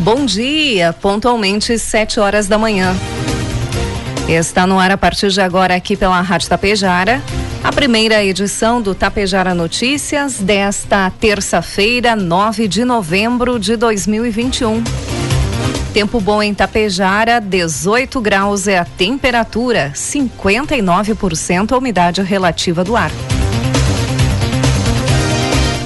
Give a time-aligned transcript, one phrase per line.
[0.00, 2.96] Bom dia, pontualmente sete horas da manhã.
[4.26, 7.22] Está no ar a partir de agora aqui pela Rádio Tapejara,
[7.62, 14.82] a primeira edição do Tapejara Notícias desta terça-feira, 9 de novembro de 2021.
[15.92, 23.10] Tempo bom em Tapejara, 18 graus é a temperatura, 59% a umidade relativa do ar.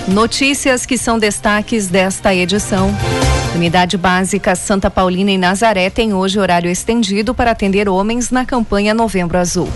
[0.06, 2.94] Notícias que são destaques desta edição.
[3.54, 8.92] Unidade Básica Santa Paulina em Nazaré tem hoje horário estendido para atender homens na campanha
[8.92, 9.68] Novembro Azul.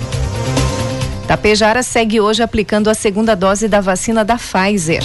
[1.29, 5.05] Tapejara segue hoje aplicando a segunda dose da vacina da Pfizer.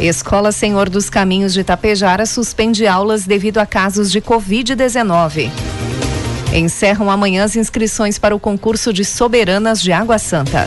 [0.00, 5.50] Escola Senhor dos Caminhos de Tapejara suspende aulas devido a casos de Covid-19.
[6.54, 10.66] Encerram amanhã as inscrições para o concurso de Soberanas de Água Santa.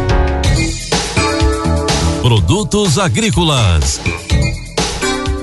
[2.31, 3.99] Produtos agrícolas.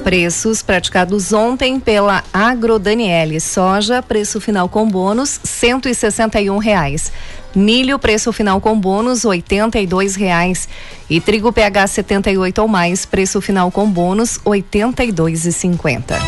[0.03, 3.41] Preços praticados ontem pela Agro Daniele.
[3.41, 7.12] Soja, preço final com bônus, cento e sessenta e um reais.
[7.54, 10.66] Milho, preço final com bônus, oitenta e dois reais.
[11.10, 16.19] E trigo PH 78 ou mais, preço final com bônus, oitenta e dois e cinquenta.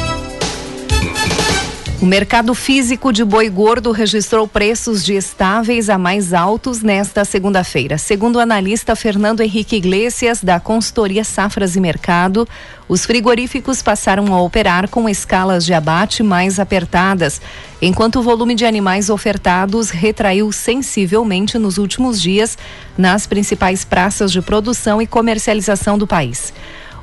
[2.03, 7.99] O mercado físico de boi gordo registrou preços de estáveis a mais altos nesta segunda-feira.
[7.99, 12.49] Segundo o analista Fernando Henrique Iglesias, da consultoria Safras e Mercado,
[12.89, 17.39] os frigoríficos passaram a operar com escalas de abate mais apertadas,
[17.83, 22.57] enquanto o volume de animais ofertados retraiu sensivelmente nos últimos dias
[22.97, 26.51] nas principais praças de produção e comercialização do país.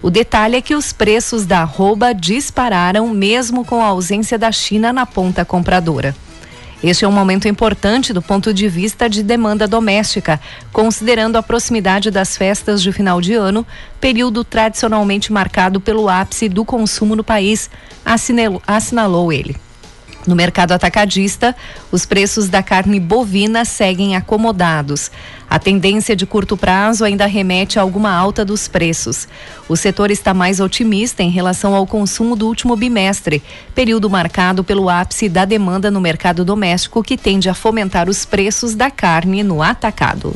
[0.02, 4.94] O detalhe é que os preços da arroba dispararam mesmo com a ausência da China
[4.94, 6.16] na ponta compradora.
[6.84, 10.40] Este é um momento importante do ponto de vista de demanda doméstica,
[10.72, 13.66] considerando a proximidade das festas de final de ano,
[14.00, 17.68] período tradicionalmente marcado pelo ápice do consumo no país,
[18.68, 19.67] assinalou, ele.
[20.28, 21.56] No mercado atacadista,
[21.90, 25.10] os preços da carne bovina seguem acomodados.
[25.50, 29.26] A tendência de curto prazo ainda remete a alguma alta dos preços.
[29.70, 33.42] O setor está mais otimista em relação ao consumo do último bimestre,
[33.74, 38.76] período marcado pelo ápice da demanda no mercado doméstico que tende a fomentar os preços
[38.76, 40.36] da carne no atacado.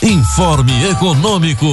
[0.00, 1.66] Informe Econômico.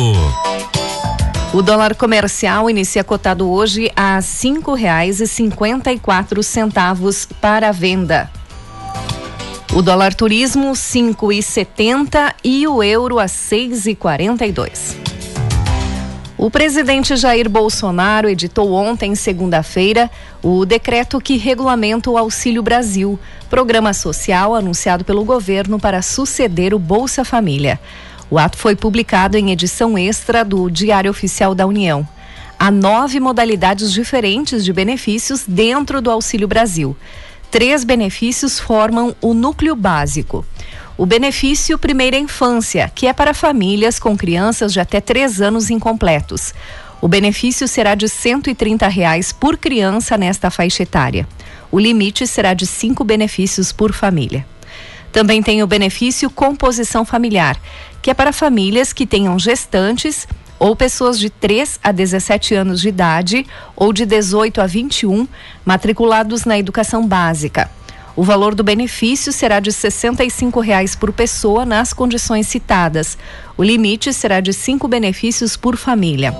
[1.55, 7.71] O dólar comercial inicia cotado hoje a cinco reais e cinquenta e quatro centavos para
[7.71, 8.29] venda.
[9.73, 14.97] O dólar turismo cinco e setenta e o euro a seis e quarenta e dois.
[16.37, 20.11] O presidente Jair Bolsonaro editou ontem, segunda-feira,
[20.43, 23.17] o decreto que regulamenta o Auxílio Brasil,
[23.49, 27.79] programa social anunciado pelo governo para suceder o Bolsa Família.
[28.29, 32.07] O ato foi publicado em edição extra do Diário Oficial da União.
[32.57, 36.97] Há nove modalidades diferentes de benefícios dentro do Auxílio Brasil.
[37.51, 40.43] Três benefícios formam o núcleo básico.
[40.97, 46.53] O benefício Primeira Infância, que é para famílias com crianças de até três anos incompletos.
[47.01, 51.27] O benefício será de 130 reais por criança nesta faixa etária.
[51.69, 54.45] O limite será de cinco benefícios por família.
[55.11, 57.57] Também tem o benefício composição familiar,
[58.05, 60.27] que é para famílias que tenham gestantes
[60.59, 65.27] ou pessoas de 3 a 17 anos de idade ou de 18 a 21
[65.65, 67.67] matriculados na educação básica.
[68.15, 73.17] O valor do benefício será de 65 reais por pessoa nas condições citadas.
[73.57, 76.31] O limite será de cinco benefícios por família.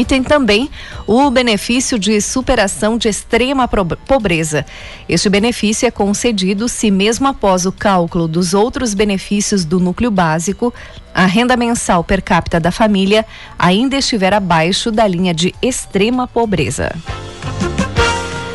[0.00, 0.70] E tem também
[1.06, 4.64] o benefício de superação de extrema pobreza.
[5.06, 10.72] Este benefício é concedido se, mesmo após o cálculo dos outros benefícios do núcleo básico,
[11.12, 13.26] a renda mensal per capita da família
[13.58, 16.96] ainda estiver abaixo da linha de extrema pobreza.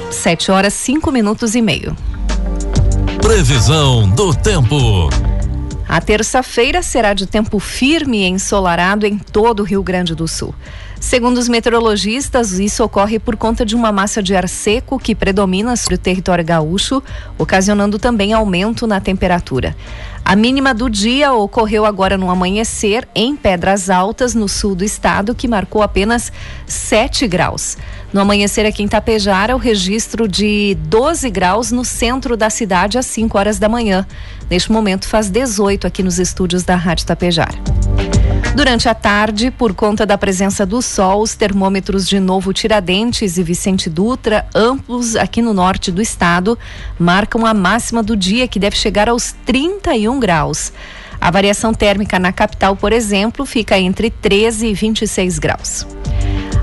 [0.10, 1.96] 7 horas 5 minutos e meio.
[3.22, 5.10] Previsão do tempo.
[5.88, 10.56] A terça-feira será de tempo firme e ensolarado em todo o Rio Grande do Sul.
[11.06, 15.76] Segundo os meteorologistas, isso ocorre por conta de uma massa de ar seco que predomina
[15.76, 17.02] sobre o território gaúcho,
[17.38, 19.78] ocasionando também aumento na temperatura.
[20.28, 25.36] A mínima do dia ocorreu agora no amanhecer em Pedras Altas, no sul do estado,
[25.36, 26.34] que marcou apenas
[26.66, 27.78] 7 graus.
[28.12, 33.06] No amanhecer aqui em Tapejara, o registro de 12 graus no centro da cidade às
[33.06, 34.04] 5 horas da manhã.
[34.50, 37.60] Neste momento faz 18 aqui nos estúdios da Rádio Tapejara.
[38.56, 43.44] Durante a tarde, por conta da presença do sol, os termômetros de Novo Tiradentes e
[43.44, 46.58] Vicente Dutra, ambos aqui no norte do estado,
[46.98, 50.72] marcam a máxima do dia, que deve chegar aos 31 graus.
[51.20, 55.88] A variação térmica na capital, por exemplo, fica entre 13 e 26 graus.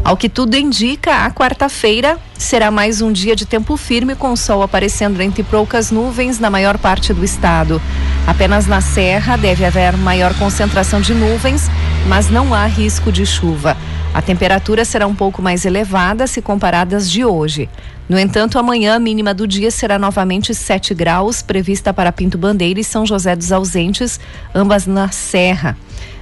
[0.05, 4.37] Ao que tudo indica, a quarta-feira será mais um dia de tempo firme com o
[4.37, 7.81] sol aparecendo entre poucas nuvens na maior parte do estado.
[8.27, 11.71] Apenas na serra deve haver maior concentração de nuvens,
[12.09, 13.77] mas não há risco de chuva.
[14.15, 17.69] A temperatura será um pouco mais elevada se comparadas de hoje.
[18.09, 22.79] No entanto, amanhã a mínima do dia será novamente 7 graus, prevista para Pinto Bandeira
[22.79, 24.21] e São José dos Ausentes,
[24.55, 25.79] ambas na Serra.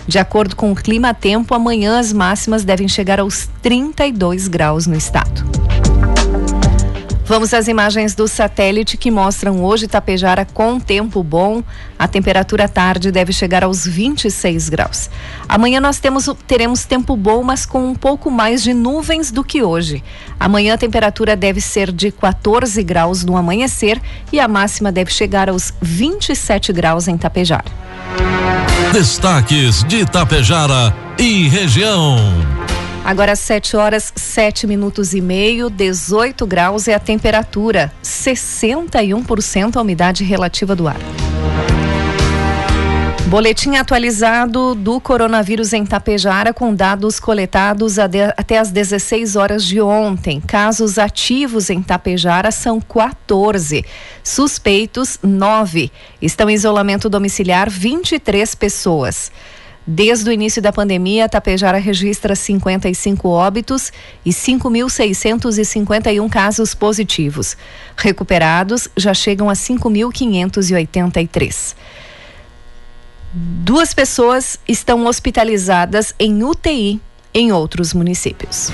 [0.07, 4.95] De acordo com o Clima Tempo, amanhã as máximas devem chegar aos 32 graus no
[4.95, 5.60] estado.
[7.31, 11.63] Vamos às imagens do satélite que mostram hoje Tapejara com tempo bom.
[11.97, 15.09] A temperatura à tarde deve chegar aos 26 graus.
[15.49, 19.63] Amanhã nós temos, teremos tempo bom, mas com um pouco mais de nuvens do que
[19.63, 20.03] hoje.
[20.41, 24.03] Amanhã a temperatura deve ser de 14 graus no amanhecer
[24.33, 27.71] e a máxima deve chegar aos 27 graus em Tapejara.
[28.93, 32.17] Destaques de Itapejara e região.
[33.05, 40.23] Agora 7 horas 7 minutos e meio, 18 graus é a temperatura, 61% a umidade
[40.23, 40.99] relativa do ar.
[43.27, 50.41] Boletim atualizado do coronavírus em Tapejara com dados coletados até às 16 horas de ontem.
[50.41, 53.85] Casos ativos em Tapejara são 14.
[54.25, 55.93] Suspeitos, 9.
[56.21, 59.31] Estão em isolamento domiciliar 23 pessoas.
[59.87, 63.93] Desde o início da pandemia, Tapejara registra 55 óbitos
[64.25, 67.57] e 5.651 casos positivos.
[67.97, 71.77] Recuperados já chegam a 5.583.
[73.33, 77.01] Duas pessoas estão hospitalizadas em UTI
[77.33, 78.73] em outros municípios.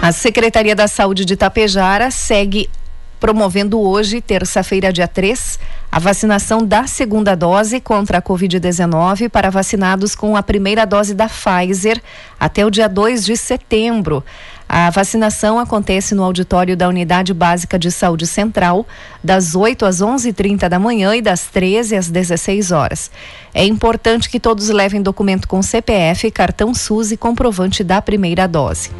[0.00, 2.70] A Secretaria da Saúde de Tapejara segue
[3.18, 5.58] promovendo hoje, terça-feira, dia 3,
[5.90, 11.28] a vacinação da segunda dose contra a Covid-19 para vacinados com a primeira dose da
[11.28, 12.02] Pfizer
[12.38, 14.22] até o dia 2 de setembro.
[14.68, 18.84] A vacinação acontece no auditório da Unidade Básica de Saúde Central,
[19.22, 23.10] das 8 às 11h30 da manhã e das 13 às 16 horas.
[23.54, 28.90] É importante que todos levem documento com CPF, cartão SUS e comprovante da primeira dose.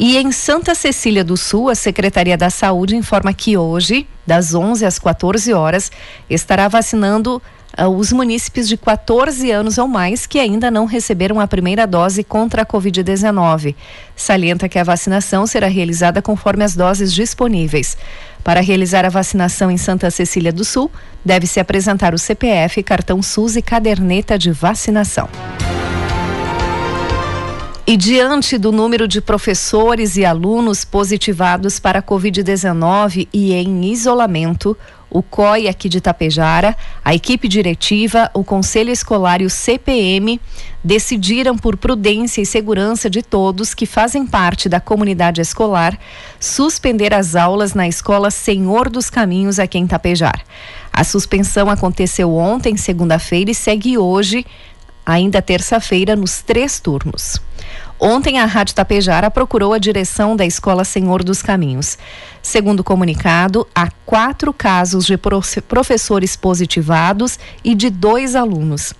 [0.00, 4.86] E em Santa Cecília do Sul, a Secretaria da Saúde informa que hoje, das 11
[4.86, 5.90] às 14 horas,
[6.30, 7.42] estará vacinando
[7.76, 12.22] uh, os munícipes de 14 anos ou mais que ainda não receberam a primeira dose
[12.22, 13.74] contra a Covid-19.
[14.14, 17.98] Salienta que a vacinação será realizada conforme as doses disponíveis.
[18.44, 20.92] Para realizar a vacinação em Santa Cecília do Sul,
[21.24, 25.28] deve-se apresentar o CPF, cartão SUS e caderneta de vacinação.
[27.90, 34.76] E diante do número de professores e alunos positivados para a Covid-19 e em isolamento,
[35.08, 40.38] o COI aqui de Tapejara, a equipe diretiva, o Conselho Escolar e o CPM
[40.84, 45.98] decidiram, por prudência e segurança de todos que fazem parte da comunidade escolar,
[46.38, 50.44] suspender as aulas na Escola Senhor dos Caminhos aqui em Tapejar.
[50.92, 54.44] A suspensão aconteceu ontem, segunda-feira, e segue hoje,
[55.08, 57.40] ainda terça-feira, nos três turnos.
[57.98, 61.96] Ontem, a Rádio Tapejara procurou a direção da Escola Senhor dos Caminhos.
[62.42, 68.92] Segundo o comunicado, há quatro casos de professores positivados e de dois alunos.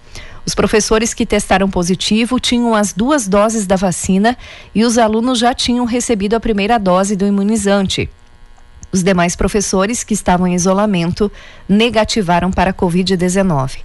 [0.46, 4.34] Os professores que testaram positivo tinham as duas doses da vacina
[4.74, 8.08] e os alunos já tinham recebido a primeira dose do imunizante.
[8.90, 11.30] Os demais professores que estavam em isolamento
[11.68, 13.80] negativaram para a Covid-19.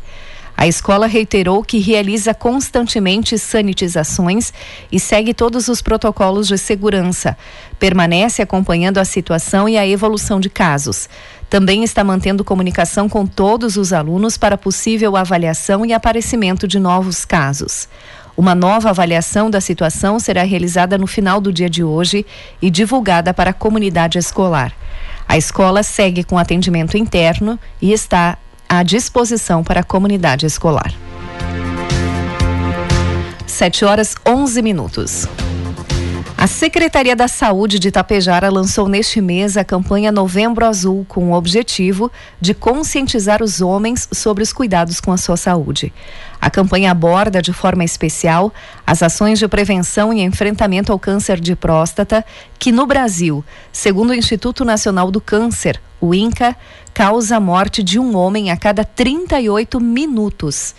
[0.55, 4.53] A escola reiterou que realiza constantemente sanitizações
[4.91, 7.35] e segue todos os protocolos de segurança.
[7.79, 11.09] Permanece acompanhando a situação e a evolução de casos.
[11.49, 17.25] Também está mantendo comunicação com todos os alunos para possível avaliação e aparecimento de novos
[17.25, 17.87] casos.
[18.35, 22.25] Uma nova avaliação da situação será realizada no final do dia de hoje
[22.61, 24.73] e divulgada para a comunidade escolar.
[25.27, 28.37] A escola segue com atendimento interno e está
[28.79, 30.93] à disposição para a comunidade escolar.
[33.47, 35.27] 7 horas 11 minutos.
[36.43, 41.33] A Secretaria da Saúde de Itapejara lançou neste mês a campanha Novembro Azul com o
[41.33, 42.11] objetivo
[42.41, 45.93] de conscientizar os homens sobre os cuidados com a sua saúde.
[46.41, 48.53] A campanha aborda de forma especial
[48.85, 52.25] as ações de prevenção e enfrentamento ao câncer de próstata,
[52.59, 56.57] que no Brasil, segundo o Instituto Nacional do Câncer, o INCA,
[56.93, 60.75] causa a morte de um homem a cada 38 minutos.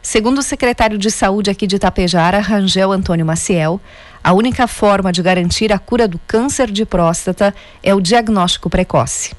[0.00, 3.78] Segundo o secretário de Saúde aqui de Itapejara, Rangel Antônio Maciel,
[4.24, 9.32] a única forma de garantir a cura do câncer de próstata é o diagnóstico precoce.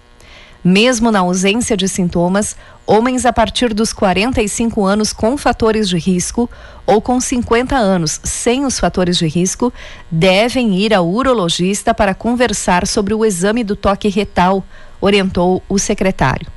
[0.63, 6.48] Mesmo na ausência de sintomas, homens a partir dos 45 anos com fatores de risco
[6.86, 9.74] ou com 50 anos sem os fatores de risco
[10.12, 14.63] devem ir ao urologista para conversar sobre o exame do toque retal,
[15.01, 16.48] orientou o secretário.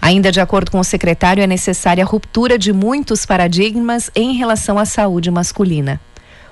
[0.00, 4.78] Ainda de acordo com o secretário, é necessária a ruptura de muitos paradigmas em relação
[4.78, 6.00] à saúde masculina.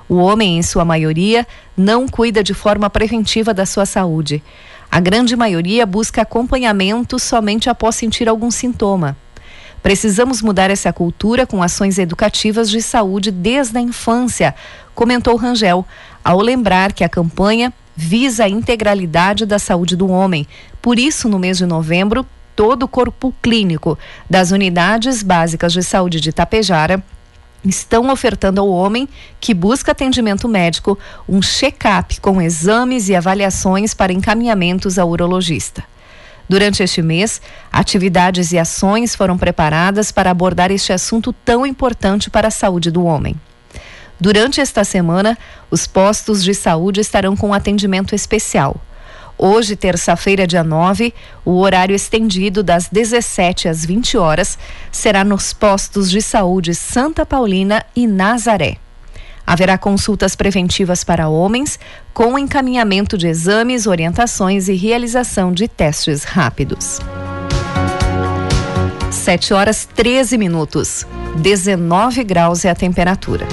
[0.09, 4.42] O homem, em sua maioria, não cuida de forma preventiva da sua saúde.
[4.90, 9.16] A grande maioria busca acompanhamento somente após sentir algum sintoma.
[9.83, 14.54] Precisamos mudar essa cultura com ações educativas de saúde desde a infância,
[14.95, 15.85] comentou Rangel,
[16.25, 20.47] ao lembrar que a campanha visa a integralidade da saúde do homem.
[20.83, 23.99] Por isso, no mês de novembro, todo o corpo clínico
[24.29, 27.03] das unidades básicas de saúde de Tapejara
[27.65, 29.09] estão ofertando ao homem
[29.41, 30.99] que busca atendimento médico
[31.29, 35.83] um check-up com exames e avaliações para encaminhamentos ao urologista.
[36.49, 37.41] Durante este mês,
[37.73, 43.05] atividades e ações foram preparadas para abordar este assunto tão importante para a saúde do
[43.05, 43.35] homem.
[44.19, 45.37] Durante esta semana,
[45.71, 48.81] os postos de saúde estarão com atendimento especial.
[49.39, 51.13] Hoje, terça-feira, dia 9,
[51.45, 54.59] o horário estendido das 17 às 20 horas
[54.91, 58.79] será nos postos de saúde Santa Paulina e Nazaré.
[59.47, 61.79] Haverá consultas preventivas para homens,
[62.15, 66.99] com encaminhamento de exames, orientações e realização de testes rápidos.
[69.11, 71.07] 7 horas 13 minutos.
[71.37, 73.47] 19 graus é a temperatura.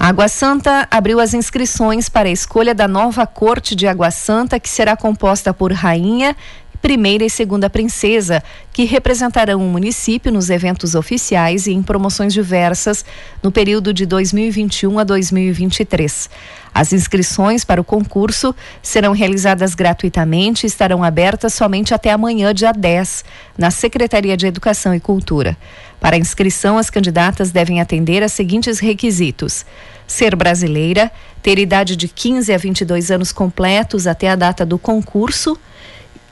[0.00, 4.68] Água Santa abriu as inscrições para a escolha da nova corte de Água Santa, que
[4.68, 6.36] será composta por rainha,
[6.80, 8.42] primeira e segunda princesa,
[8.72, 13.04] que representarão o município nos eventos oficiais e em promoções diversas
[13.42, 16.30] no período de 2021 a 2023.
[16.74, 22.72] As inscrições para o concurso serão realizadas gratuitamente e estarão abertas somente até amanhã, dia
[22.72, 23.24] 10,
[23.56, 25.56] na Secretaria de Educação e Cultura.
[26.00, 29.66] Para a inscrição, as candidatas devem atender a seguintes requisitos:
[30.06, 31.10] ser brasileira,
[31.42, 35.58] ter idade de 15 a 22 anos completos até a data do concurso,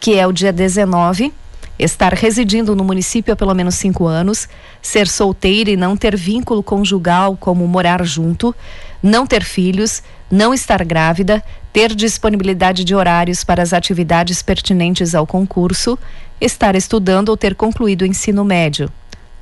[0.00, 1.32] que é o dia 19,
[1.78, 4.48] estar residindo no município há pelo menos cinco anos,
[4.80, 8.54] ser solteira e não ter vínculo conjugal, como morar junto,
[9.02, 15.26] não ter filhos, não estar grávida, ter disponibilidade de horários para as atividades pertinentes ao
[15.26, 15.98] concurso,
[16.40, 18.90] estar estudando ou ter concluído o ensino médio.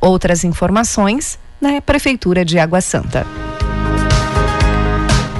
[0.01, 3.27] Outras informações na Prefeitura de Água Santa.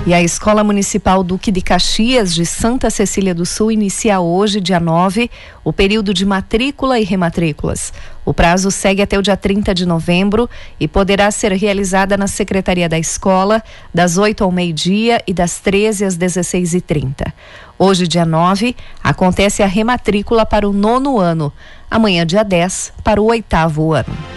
[0.07, 4.79] E a Escola Municipal Duque de Caxias de Santa Cecília do Sul inicia hoje, dia
[4.79, 5.31] 9,
[5.65, 7.91] o período de matrícula e rematrículas.
[8.23, 12.87] O prazo segue até o dia 30 de novembro e poderá ser realizada na Secretaria
[12.87, 13.63] da Escola,
[13.95, 17.33] das 8 ao meio-dia e das 13 às 16h30.
[17.79, 21.51] Hoje, dia 9, acontece a rematrícula para o nono ano.
[21.91, 24.34] Amanhã, dia 10, para o oitavo ano.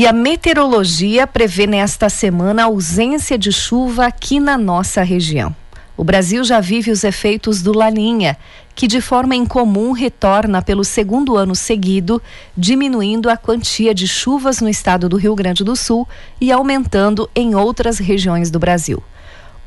[0.00, 5.54] E a meteorologia prevê nesta semana ausência de chuva aqui na nossa região.
[5.94, 8.38] o Brasil já vive os efeitos do Laninha,
[8.74, 12.22] que de forma incomum retorna pelo segundo ano seguido,
[12.56, 16.08] diminuindo a quantia de chuvas no estado do Rio Grande do Sul
[16.40, 19.02] e aumentando em outras regiões do Brasil.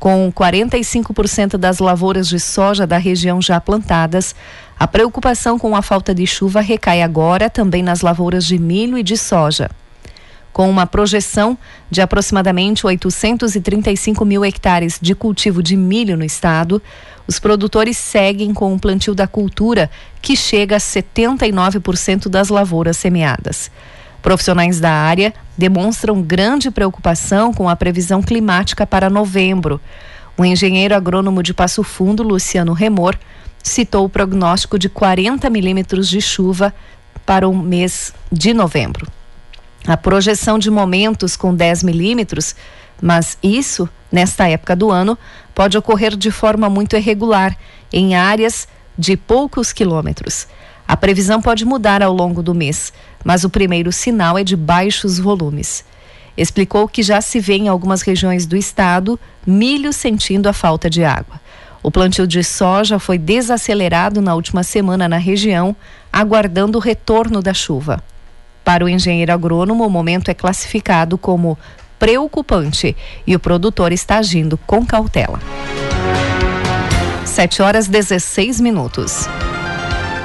[0.00, 4.34] Com 45% das lavouras de soja da região já plantadas,
[4.76, 9.02] a preocupação com a falta de chuva recai agora também nas lavouras de milho e
[9.04, 9.70] de soja.
[10.54, 11.58] Com uma projeção
[11.90, 16.80] de aproximadamente 835 mil hectares de cultivo de milho no estado,
[17.26, 19.90] os produtores seguem com o plantio da cultura,
[20.22, 23.68] que chega a 79% das lavouras semeadas.
[24.22, 29.80] Profissionais da área demonstram grande preocupação com a previsão climática para novembro.
[30.38, 33.18] O engenheiro agrônomo de Passo Fundo, Luciano Remor,
[33.60, 36.72] citou o prognóstico de 40 milímetros de chuva
[37.26, 39.08] para o mês de novembro.
[39.86, 42.56] A projeção de momentos com 10 milímetros,
[43.02, 45.18] mas isso, nesta época do ano,
[45.54, 47.56] pode ocorrer de forma muito irregular,
[47.92, 48.66] em áreas
[48.98, 50.46] de poucos quilômetros.
[50.88, 55.18] A previsão pode mudar ao longo do mês, mas o primeiro sinal é de baixos
[55.18, 55.84] volumes.
[56.36, 61.04] Explicou que já se vê em algumas regiões do estado milho sentindo a falta de
[61.04, 61.40] água.
[61.82, 65.76] O plantio de soja foi desacelerado na última semana na região,
[66.10, 68.02] aguardando o retorno da chuva.
[68.64, 71.58] Para o engenheiro agrônomo, o momento é classificado como
[71.98, 75.38] preocupante e o produtor está agindo com cautela.
[77.26, 79.28] 7 horas 16 minutos.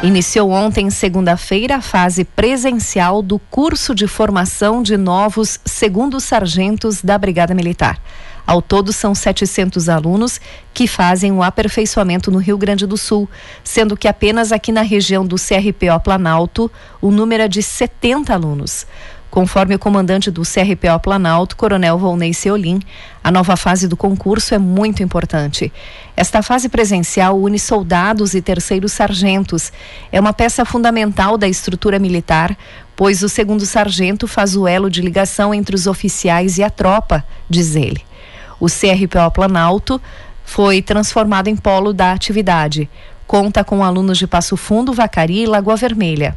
[0.01, 7.17] Iniciou ontem, segunda-feira, a fase presencial do curso de formação de novos segundos sargentos da
[7.17, 7.99] Brigada Militar.
[8.49, 10.41] Ao todo, são 700 alunos
[10.73, 13.29] que fazem o aperfeiçoamento no Rio Grande do Sul,
[13.63, 18.87] sendo que apenas aqui na região do CRPO Planalto, o número é de 70 alunos.
[19.29, 22.79] Conforme o comandante do CRPO Planalto, Coronel Volney Seolim,
[23.23, 25.71] a nova fase do concurso é muito importante.
[26.17, 29.71] Esta fase presencial une soldados e terceiros sargentos.
[30.11, 32.57] É uma peça fundamental da estrutura militar,
[32.95, 37.23] pois o segundo sargento faz o elo de ligação entre os oficiais e a tropa,
[37.47, 38.08] diz ele.
[38.59, 40.01] O CRPO Planalto
[40.43, 42.89] foi transformado em polo da atividade.
[43.27, 46.35] Conta com alunos de Passo Fundo, Vacaria e Lagoa Vermelha.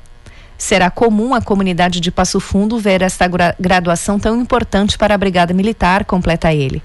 [0.58, 5.52] Será comum a comunidade de Passo Fundo ver esta graduação tão importante para a Brigada
[5.52, 6.82] Militar, completa ele.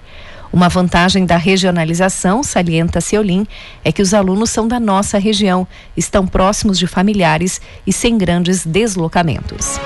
[0.52, 3.46] Uma vantagem da regionalização, salienta Seolim,
[3.84, 8.66] é que os alunos são da nossa região, estão próximos de familiares e sem grandes
[8.66, 9.78] deslocamentos.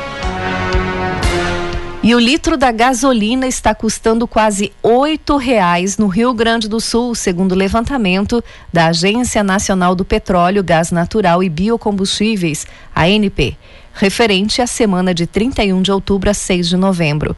[2.03, 7.13] E o litro da gasolina está custando quase oito reais no Rio Grande do Sul,
[7.13, 13.55] segundo o levantamento da Agência Nacional do Petróleo, Gás Natural e Biocombustíveis, ANP
[13.93, 17.35] referente à semana de 31 de outubro a 6 de novembro.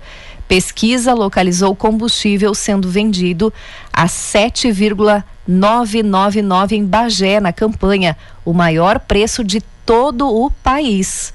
[0.47, 3.51] Pesquisa localizou combustível sendo vendido
[3.91, 11.33] a 7,999 em Bagé, na campanha, o maior preço de todo o país.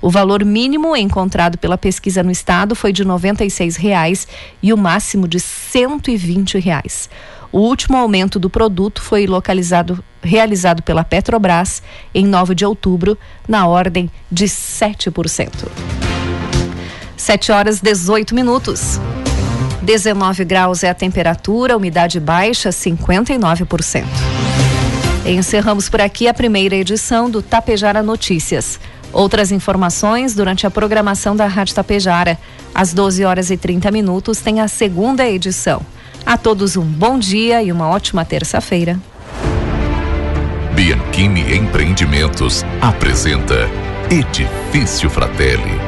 [0.00, 4.26] O valor mínimo encontrado pela pesquisa no estado foi de R$ 96,00
[4.62, 7.10] e o máximo de R$ 120,00.
[7.52, 11.82] O último aumento do produto foi localizado, realizado pela Petrobras
[12.14, 15.97] em 9 de outubro, na ordem de 7%.
[17.18, 18.98] 7 horas 18 minutos.
[19.82, 24.04] 19 graus é a temperatura, umidade baixa 59%.
[25.26, 28.80] Encerramos por aqui a primeira edição do Tapejara Notícias.
[29.12, 32.38] Outras informações durante a programação da Rádio Tapejara.
[32.74, 35.82] Às 12 horas e 30 minutos tem a segunda edição.
[36.24, 38.98] A todos um bom dia e uma ótima terça-feira.
[40.74, 43.68] Bianchini Empreendimentos apresenta
[44.10, 45.87] Edifício Fratelli.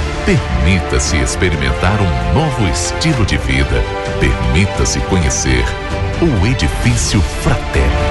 [0.25, 3.83] Permita-se experimentar um novo estilo de vida.
[4.19, 5.65] Permita-se conhecer
[6.21, 8.10] o Edifício Fraterno.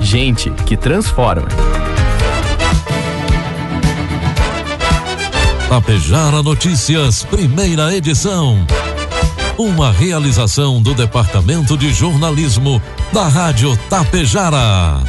[0.00, 1.48] Gente que transforma.
[5.68, 8.66] Tapejara Notícias, primeira edição.
[9.56, 12.80] Uma realização do Departamento de Jornalismo
[13.12, 15.00] da Rádio Tapejara.